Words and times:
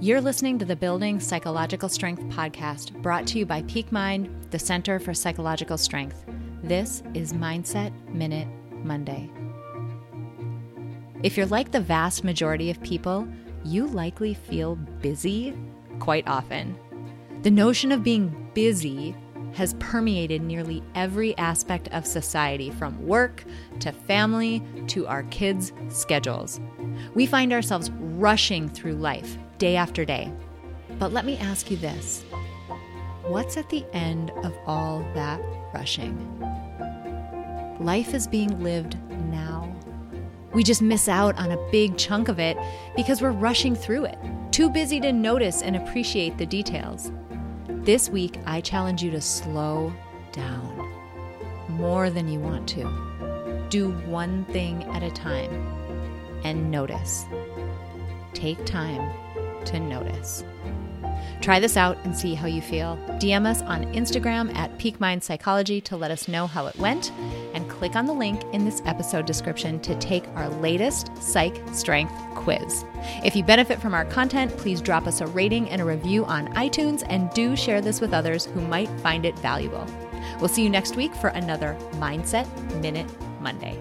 You're 0.00 0.20
listening 0.20 0.60
to 0.60 0.64
the 0.64 0.76
Building 0.76 1.18
Psychological 1.18 1.88
Strength 1.88 2.22
podcast 2.26 2.92
brought 3.02 3.26
to 3.26 3.38
you 3.40 3.44
by 3.44 3.62
Peak 3.62 3.90
Mind, 3.90 4.46
the 4.52 4.58
Center 4.58 5.00
for 5.00 5.12
Psychological 5.12 5.76
Strength. 5.76 6.24
This 6.62 7.02
is 7.14 7.32
Mindset 7.32 7.92
Minute 8.14 8.46
Monday. 8.84 9.28
If 11.24 11.36
you're 11.36 11.46
like 11.46 11.72
the 11.72 11.80
vast 11.80 12.22
majority 12.22 12.70
of 12.70 12.80
people, 12.80 13.26
you 13.64 13.88
likely 13.88 14.34
feel 14.34 14.76
busy 14.76 15.52
quite 15.98 16.28
often. 16.28 16.78
The 17.42 17.50
notion 17.50 17.90
of 17.90 18.04
being 18.04 18.50
busy 18.54 19.16
has 19.54 19.74
permeated 19.80 20.42
nearly 20.42 20.80
every 20.94 21.36
aspect 21.38 21.88
of 21.88 22.06
society, 22.06 22.70
from 22.70 23.04
work 23.04 23.42
to 23.80 23.90
family 23.90 24.62
to 24.86 25.08
our 25.08 25.24
kids' 25.24 25.72
schedules. 25.88 26.60
We 27.16 27.26
find 27.26 27.52
ourselves 27.52 27.90
rushing 27.90 28.68
through 28.68 28.94
life 28.94 29.36
day 29.58 29.76
after 29.76 30.04
day. 30.04 30.32
But 30.98 31.12
let 31.12 31.24
me 31.24 31.36
ask 31.38 31.70
you 31.70 31.76
this 31.76 32.24
what's 33.26 33.56
at 33.56 33.68
the 33.68 33.84
end 33.92 34.30
of 34.42 34.56
all 34.66 35.00
that 35.14 35.40
rushing? 35.74 36.16
Life 37.80 38.14
is 38.14 38.26
being 38.26 38.62
lived 38.62 38.96
now. 39.30 39.74
We 40.54 40.64
just 40.64 40.82
miss 40.82 41.08
out 41.08 41.38
on 41.38 41.52
a 41.52 41.70
big 41.70 41.96
chunk 41.98 42.28
of 42.28 42.40
it 42.40 42.56
because 42.96 43.20
we're 43.20 43.30
rushing 43.30 43.76
through 43.76 44.06
it, 44.06 44.18
too 44.50 44.70
busy 44.70 44.98
to 45.00 45.12
notice 45.12 45.62
and 45.62 45.76
appreciate 45.76 46.38
the 46.38 46.46
details. 46.46 47.12
This 47.68 48.08
week, 48.08 48.38
I 48.46 48.60
challenge 48.60 49.02
you 49.02 49.10
to 49.12 49.20
slow 49.20 49.92
down 50.32 50.78
more 51.68 52.10
than 52.10 52.28
you 52.28 52.40
want 52.40 52.68
to. 52.70 53.66
Do 53.68 53.90
one 54.06 54.44
thing 54.46 54.82
at 54.84 55.02
a 55.02 55.10
time 55.10 55.50
and 56.44 56.70
notice. 56.70 57.26
Take 58.32 58.64
time 58.64 59.10
to 59.66 59.80
notice. 59.80 60.44
Try 61.40 61.60
this 61.60 61.76
out 61.76 61.96
and 62.04 62.16
see 62.16 62.34
how 62.34 62.46
you 62.46 62.60
feel. 62.60 62.98
DM 63.20 63.46
us 63.46 63.62
on 63.62 63.84
Instagram 63.92 64.54
at 64.56 64.76
Peak 64.78 64.96
Psychology 65.22 65.80
to 65.82 65.96
let 65.96 66.10
us 66.10 66.28
know 66.28 66.46
how 66.46 66.66
it 66.66 66.76
went, 66.76 67.12
and 67.54 67.68
click 67.70 67.94
on 67.94 68.06
the 68.06 68.12
link 68.12 68.42
in 68.52 68.64
this 68.64 68.82
episode 68.86 69.24
description 69.24 69.78
to 69.80 69.94
take 69.98 70.26
our 70.34 70.48
latest 70.48 71.10
Psych 71.22 71.56
Strength 71.72 72.12
quiz. 72.34 72.84
If 73.24 73.36
you 73.36 73.44
benefit 73.44 73.80
from 73.80 73.94
our 73.94 74.04
content, 74.06 74.56
please 74.56 74.80
drop 74.80 75.06
us 75.06 75.20
a 75.20 75.26
rating 75.28 75.70
and 75.70 75.80
a 75.80 75.84
review 75.84 76.24
on 76.24 76.52
iTunes, 76.54 77.04
and 77.08 77.30
do 77.34 77.54
share 77.54 77.80
this 77.80 78.00
with 78.00 78.12
others 78.12 78.46
who 78.46 78.60
might 78.62 78.90
find 79.00 79.24
it 79.24 79.38
valuable. 79.38 79.86
We'll 80.40 80.48
see 80.48 80.62
you 80.62 80.70
next 80.70 80.96
week 80.96 81.14
for 81.14 81.28
another 81.28 81.76
Mindset 81.92 82.46
Minute 82.80 83.08
Monday. 83.40 83.78